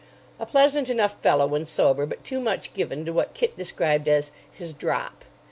[0.39, 4.31] A pleasant enough fellow when sober, but too much given to what Kit described as
[4.51, 5.23] "his drop."